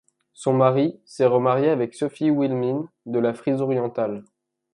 [0.33, 4.23] Son mari, s'est remarié avec Sophie Wilhelmine de la Frise orientale.